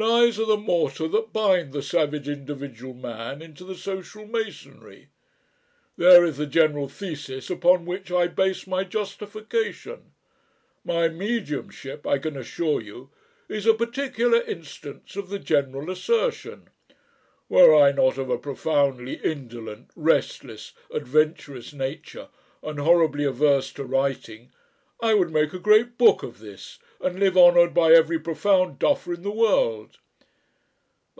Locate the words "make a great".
25.30-25.96